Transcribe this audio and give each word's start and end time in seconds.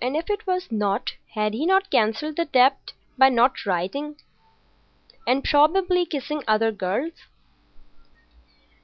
and 0.00 0.16
if 0.16 0.30
it 0.30 0.46
was 0.46 0.70
not, 0.70 1.14
had 1.34 1.52
he 1.52 1.66
not 1.66 1.90
cancelled 1.90 2.36
the 2.36 2.44
debt 2.44 2.92
by 3.18 3.28
not 3.28 3.66
writing 3.66 4.14
and—probably 5.26 6.06
kissing 6.06 6.44
other 6.46 6.70
girls? 6.70 7.26